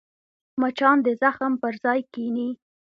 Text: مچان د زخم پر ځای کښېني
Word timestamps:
مچان 0.61 0.97
د 1.05 1.07
زخم 1.21 1.53
پر 1.61 1.73
ځای 1.83 1.99
کښېني 2.13 2.49